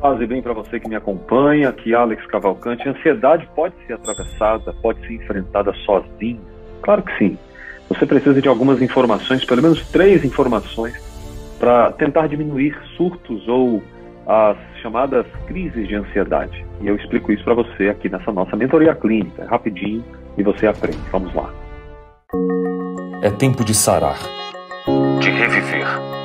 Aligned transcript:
Paz 0.00 0.18
e 0.18 0.26
bem 0.26 0.40
para 0.40 0.54
você 0.54 0.80
que 0.80 0.88
me 0.88 0.96
acompanha, 0.96 1.68
aqui 1.68 1.94
Alex 1.94 2.24
Cavalcante. 2.26 2.88
A 2.88 2.92
ansiedade 2.92 3.46
pode 3.54 3.74
ser 3.86 3.92
atravessada, 3.92 4.72
pode 4.80 4.98
ser 5.06 5.12
enfrentada 5.12 5.74
sozinho? 5.84 6.40
Claro 6.80 7.02
que 7.02 7.18
sim. 7.18 7.38
Você 7.90 8.06
precisa 8.06 8.40
de 8.40 8.48
algumas 8.48 8.80
informações, 8.80 9.44
pelo 9.44 9.60
menos 9.60 9.86
três 9.90 10.24
informações, 10.24 10.94
para 11.58 11.92
tentar 11.92 12.28
diminuir 12.28 12.74
surtos 12.96 13.46
ou 13.46 13.82
as 14.26 14.56
chamadas 14.80 15.26
crises 15.46 15.86
de 15.86 15.94
ansiedade. 15.94 16.64
E 16.80 16.88
eu 16.88 16.96
explico 16.96 17.30
isso 17.30 17.44
para 17.44 17.52
você 17.52 17.88
aqui 17.90 18.08
nessa 18.08 18.32
nossa 18.32 18.56
mentoria 18.56 18.94
clínica, 18.94 19.44
rapidinho, 19.44 20.02
e 20.38 20.42
você 20.42 20.66
aprende. 20.66 21.00
Vamos 21.12 21.34
lá. 21.34 21.52
É 23.22 23.28
tempo 23.28 23.62
de 23.62 23.74
sarar, 23.74 24.18
de 25.20 25.30
reviver. 25.30 26.19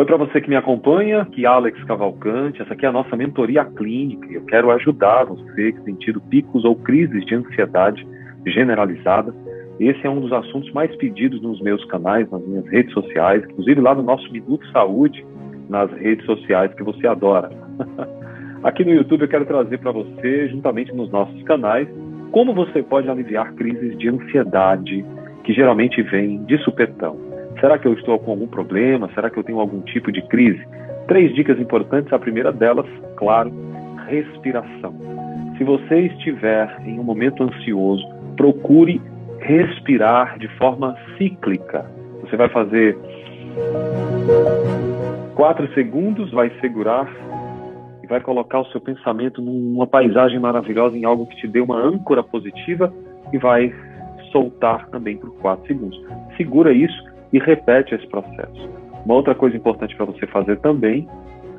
Oi 0.00 0.06
para 0.06 0.16
você 0.16 0.40
que 0.40 0.48
me 0.48 0.56
acompanha, 0.56 1.20
aqui 1.20 1.44
Alex 1.44 1.84
Cavalcante. 1.84 2.62
Essa 2.62 2.72
aqui 2.72 2.86
é 2.86 2.88
a 2.88 2.92
nossa 2.92 3.14
mentoria 3.14 3.66
clínica 3.66 4.32
eu 4.32 4.40
quero 4.46 4.70
ajudar 4.70 5.26
você 5.26 5.72
que 5.72 5.80
tem 5.82 5.94
tido 5.96 6.22
picos 6.22 6.64
ou 6.64 6.74
crises 6.74 7.22
de 7.26 7.34
ansiedade 7.34 8.08
generalizada 8.46 9.34
esse 9.78 10.06
é 10.06 10.08
um 10.08 10.20
dos 10.20 10.32
assuntos 10.32 10.70
mais 10.72 10.94
pedidos 10.96 11.42
nos 11.42 11.60
meus 11.60 11.84
canais, 11.86 12.30
nas 12.30 12.46
minhas 12.46 12.66
redes 12.68 12.94
sociais, 12.94 13.42
inclusive 13.44 13.80
lá 13.80 13.94
no 13.94 14.02
nosso 14.02 14.30
Minuto 14.30 14.66
Saúde, 14.72 15.24
nas 15.68 15.90
redes 15.92 16.24
sociais 16.26 16.72
que 16.74 16.82
você 16.82 17.06
adora. 17.06 17.50
Aqui 18.62 18.84
no 18.84 18.92
YouTube 18.92 19.22
eu 19.22 19.28
quero 19.28 19.46
trazer 19.46 19.78
para 19.78 19.92
você, 19.92 20.48
juntamente 20.48 20.94
nos 20.94 21.10
nossos 21.10 21.42
canais, 21.44 21.88
como 22.30 22.54
você 22.54 22.82
pode 22.82 23.08
aliviar 23.08 23.54
crises 23.54 23.98
de 23.98 24.08
ansiedade 24.08 25.04
que 25.44 25.52
geralmente 25.54 26.02
vêm 26.02 26.44
de 26.44 26.58
supetão. 26.58 27.29
Será 27.60 27.78
que 27.78 27.86
eu 27.86 27.92
estou 27.92 28.18
com 28.18 28.30
algum 28.30 28.46
problema? 28.46 29.10
Será 29.14 29.28
que 29.28 29.38
eu 29.38 29.44
tenho 29.44 29.60
algum 29.60 29.82
tipo 29.82 30.10
de 30.10 30.22
crise? 30.22 30.66
Três 31.06 31.34
dicas 31.34 31.60
importantes. 31.60 32.10
A 32.10 32.18
primeira 32.18 32.50
delas, 32.50 32.86
claro, 33.16 33.52
respiração. 34.08 34.94
Se 35.58 35.64
você 35.64 36.06
estiver 36.06 36.74
em 36.86 36.98
um 36.98 37.02
momento 37.02 37.42
ansioso, 37.42 38.02
procure 38.34 39.00
respirar 39.40 40.38
de 40.38 40.48
forma 40.56 40.96
cíclica. 41.18 41.84
Você 42.22 42.34
vai 42.34 42.48
fazer 42.48 42.96
quatro 45.34 45.68
segundos, 45.74 46.30
vai 46.30 46.50
segurar 46.60 47.12
e 48.02 48.06
vai 48.06 48.20
colocar 48.22 48.60
o 48.60 48.66
seu 48.66 48.80
pensamento 48.80 49.42
numa 49.42 49.86
paisagem 49.86 50.38
maravilhosa, 50.38 50.96
em 50.96 51.04
algo 51.04 51.26
que 51.26 51.36
te 51.36 51.46
dê 51.46 51.60
uma 51.60 51.76
âncora 51.76 52.22
positiva 52.22 52.90
e 53.30 53.36
vai 53.36 53.70
soltar 54.32 54.88
também 54.88 55.18
por 55.18 55.30
quatro 55.40 55.66
segundos. 55.66 56.00
Segura 56.38 56.72
isso 56.72 57.09
e 57.32 57.38
repete 57.38 57.94
esse 57.94 58.06
processo. 58.06 58.68
Uma 59.04 59.14
outra 59.14 59.34
coisa 59.34 59.56
importante 59.56 59.96
para 59.96 60.06
você 60.06 60.26
fazer 60.26 60.58
também 60.58 61.08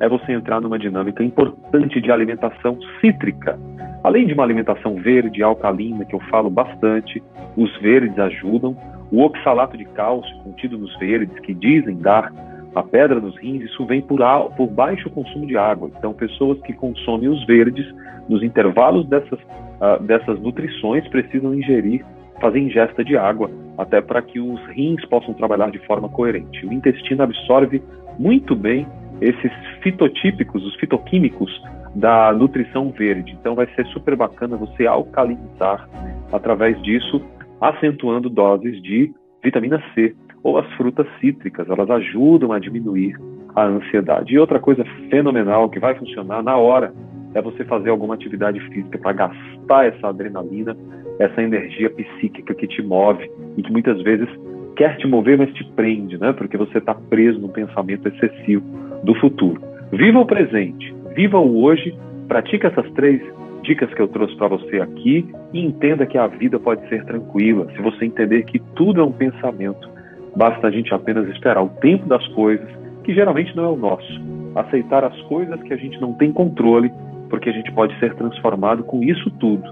é 0.00 0.08
você 0.08 0.32
entrar 0.32 0.60
numa 0.60 0.78
dinâmica 0.78 1.22
importante 1.22 2.00
de 2.00 2.10
alimentação 2.10 2.78
cítrica. 3.00 3.58
Além 4.02 4.26
de 4.26 4.34
uma 4.34 4.42
alimentação 4.42 4.96
verde, 4.96 5.42
alcalina, 5.42 6.04
que 6.04 6.14
eu 6.14 6.20
falo 6.28 6.50
bastante, 6.50 7.22
os 7.56 7.74
verdes 7.80 8.18
ajudam. 8.18 8.76
O 9.12 9.22
oxalato 9.22 9.76
de 9.76 9.84
cálcio 9.84 10.34
contido 10.42 10.76
nos 10.78 10.96
verdes, 10.98 11.38
que 11.40 11.54
dizem 11.54 11.96
dar 11.96 12.32
a 12.74 12.82
pedra 12.82 13.20
dos 13.20 13.36
rins, 13.36 13.62
isso 13.62 13.84
vem 13.84 14.00
por, 14.00 14.18
por 14.56 14.66
baixo 14.68 15.10
consumo 15.10 15.46
de 15.46 15.56
água. 15.56 15.90
Então, 15.96 16.12
pessoas 16.12 16.60
que 16.62 16.72
consomem 16.72 17.28
os 17.28 17.44
verdes, 17.46 17.86
nos 18.28 18.42
intervalos 18.42 19.06
dessas, 19.06 19.38
uh, 19.38 20.02
dessas 20.02 20.40
nutrições, 20.40 21.06
precisam 21.08 21.54
ingerir, 21.54 22.04
fazer 22.40 22.60
ingesta 22.60 23.04
de 23.04 23.16
água, 23.16 23.50
até 23.78 24.00
para 24.00 24.22
que 24.22 24.38
os 24.38 24.60
rins 24.68 25.04
possam 25.06 25.34
trabalhar 25.34 25.70
de 25.70 25.78
forma 25.86 26.08
coerente. 26.08 26.66
O 26.66 26.72
intestino 26.72 27.22
absorve 27.22 27.82
muito 28.18 28.54
bem 28.54 28.86
esses 29.20 29.52
fitotípicos, 29.82 30.64
os 30.64 30.74
fitoquímicos 30.76 31.50
da 31.94 32.32
nutrição 32.32 32.90
verde. 32.90 33.36
Então 33.40 33.54
vai 33.54 33.66
ser 33.74 33.86
super 33.86 34.16
bacana 34.16 34.56
você 34.56 34.86
alcalinizar 34.86 35.88
através 36.32 36.80
disso, 36.82 37.22
acentuando 37.60 38.28
doses 38.28 38.82
de 38.82 39.12
vitamina 39.42 39.82
C 39.94 40.14
ou 40.42 40.58
as 40.58 40.66
frutas 40.72 41.06
cítricas. 41.20 41.68
Elas 41.68 41.90
ajudam 41.90 42.52
a 42.52 42.58
diminuir 42.58 43.16
a 43.54 43.64
ansiedade. 43.64 44.34
E 44.34 44.38
outra 44.38 44.58
coisa 44.58 44.84
fenomenal 45.10 45.68
que 45.68 45.78
vai 45.78 45.94
funcionar 45.94 46.42
na 46.42 46.56
hora 46.56 46.92
é 47.34 47.42
você 47.42 47.64
fazer 47.64 47.90
alguma 47.90 48.14
atividade 48.14 48.60
física 48.68 48.98
para 48.98 49.12
gastar 49.12 49.86
essa 49.86 50.08
adrenalina, 50.08 50.76
essa 51.18 51.42
energia 51.42 51.90
psíquica 51.90 52.54
que 52.54 52.66
te 52.66 52.82
move 52.82 53.30
e 53.56 53.62
que 53.62 53.72
muitas 53.72 54.00
vezes 54.02 54.28
quer 54.76 54.96
te 54.96 55.06
mover, 55.06 55.38
mas 55.38 55.52
te 55.54 55.64
prende, 55.72 56.18
né? 56.18 56.32
Porque 56.32 56.56
você 56.56 56.78
está 56.78 56.94
preso 56.94 57.38
no 57.38 57.48
pensamento 57.48 58.08
excessivo 58.08 58.64
do 59.04 59.14
futuro. 59.16 59.60
Viva 59.92 60.20
o 60.20 60.26
presente, 60.26 60.94
Viva 61.14 61.38
o 61.38 61.62
hoje, 61.62 61.94
pratique 62.26 62.66
essas 62.66 62.90
três 62.92 63.20
dicas 63.62 63.92
que 63.92 64.00
eu 64.00 64.08
trouxe 64.08 64.34
para 64.36 64.48
você 64.48 64.80
aqui 64.80 65.28
e 65.52 65.60
entenda 65.60 66.06
que 66.06 66.16
a 66.16 66.26
vida 66.26 66.58
pode 66.58 66.88
ser 66.88 67.04
tranquila 67.04 67.66
se 67.76 67.82
você 67.82 68.06
entender 68.06 68.44
que 68.44 68.58
tudo 68.74 69.00
é 69.00 69.04
um 69.04 69.12
pensamento. 69.12 69.90
Basta 70.34 70.66
a 70.66 70.70
gente 70.70 70.92
apenas 70.94 71.28
esperar 71.28 71.62
o 71.62 71.68
tempo 71.68 72.06
das 72.06 72.26
coisas, 72.28 72.66
que 73.04 73.12
geralmente 73.12 73.54
não 73.54 73.64
é 73.64 73.68
o 73.68 73.76
nosso. 73.76 74.20
Aceitar 74.54 75.04
as 75.04 75.20
coisas 75.22 75.62
que 75.62 75.72
a 75.74 75.76
gente 75.76 76.00
não 76.00 76.14
tem 76.14 76.32
controle, 76.32 76.90
porque 77.32 77.48
a 77.48 77.52
gente 77.52 77.72
pode 77.72 77.98
ser 77.98 78.14
transformado 78.14 78.84
com 78.84 79.02
isso 79.02 79.30
tudo. 79.40 79.64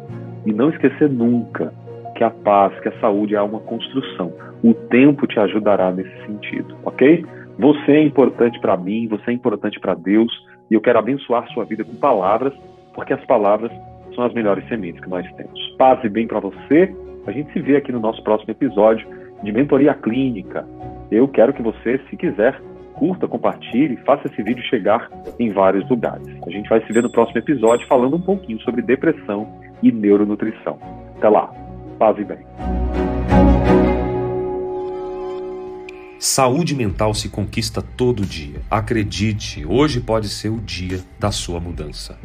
E 0.47 0.53
não 0.53 0.71
esquecer 0.71 1.11
nunca 1.11 1.71
que 2.17 2.25
a 2.25 2.31
paz, 2.31 2.73
que 2.81 2.89
a 2.89 3.01
saúde 3.01 3.37
é 3.37 3.43
uma 3.43 3.61
construção. 3.61 4.33
O 4.65 4.73
tempo 4.73 5.27
te 5.27 5.39
ajudará 5.39 5.93
nesse 5.93 6.25
sentido, 6.25 6.75
ok? 6.85 7.23
Você 7.59 7.93
é 7.93 8.03
importante 8.03 8.59
para 8.61 8.79
mim, 8.79 9.07
você 9.09 9.31
é 9.31 9.35
importante 9.35 9.79
para 9.79 9.93
Deus. 9.93 10.33
E 10.71 10.75
eu 10.75 10.81
quero 10.81 11.01
abençoar 11.01 11.47
sua 11.53 11.67
vida 11.67 11.85
com 11.85 11.95
palavras, 11.97 12.55
porque 12.95 13.13
as 13.13 13.23
palavras 13.27 13.71
são 14.15 14.25
as 14.25 14.33
melhores 14.33 14.67
sementes 14.67 15.03
que 15.03 15.11
nós 15.11 15.31
temos. 15.35 15.77
Paz 15.77 16.03
e 16.03 16.09
bem 16.09 16.27
para 16.27 16.41
você. 16.41 16.91
A 17.27 17.31
gente 17.31 17.53
se 17.53 17.61
vê 17.61 17.77
aqui 17.77 17.93
no 17.93 18.01
nosso 18.01 18.25
próximo 18.25 18.53
episódio 18.53 19.07
de 19.43 19.53
Mentoria 19.53 19.93
Clínica. 19.93 20.67
Eu 21.11 21.29
quero 21.29 21.53
que 21.53 21.61
você, 21.61 22.01
se 22.09 22.17
quiser, 22.17 22.59
curta, 22.95 23.29
compartilhe, 23.29 23.99
faça 24.07 24.29
esse 24.29 24.43
vídeo 24.43 24.65
chegar 24.65 25.11
em 25.39 25.53
vários 25.53 25.87
lugares. 25.91 26.27
A 26.47 26.51
gente 26.51 26.69
vai 26.69 26.85
se 26.87 26.93
ver 26.93 27.03
no 27.03 27.11
próximo 27.11 27.39
episódio 27.39 27.87
falando 27.87 28.17
um 28.17 28.21
pouquinho 28.21 28.61
sobre 28.61 28.83
depressão 28.83 29.61
e 29.83 29.93
neuronutrição. 29.93 30.79
Até 31.17 31.29
lá. 31.29 31.53
Paz 31.99 32.17
e 32.19 32.25
bem. 32.25 32.39
Saúde 36.19 36.75
mental 36.75 37.15
se 37.15 37.29
conquista 37.29 37.81
todo 37.81 38.23
dia. 38.23 38.61
Acredite, 38.71 39.65
hoje 39.67 40.01
pode 40.01 40.29
ser 40.29 40.51
o 40.51 40.61
dia 40.61 41.01
da 41.19 41.31
sua 41.31 41.59
mudança. 41.59 42.19